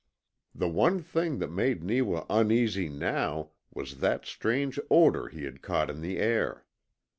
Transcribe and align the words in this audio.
The 0.55 0.67
one 0.67 0.99
thing 1.03 1.37
that 1.37 1.51
made 1.51 1.83
Neewa 1.83 2.25
uneasy 2.27 2.89
now 2.89 3.51
was 3.71 3.99
that 3.99 4.25
strange 4.25 4.79
odour 4.89 5.29
he 5.29 5.43
had 5.43 5.61
caught 5.61 5.91
in 5.91 6.01
the 6.01 6.17
air. 6.17 6.65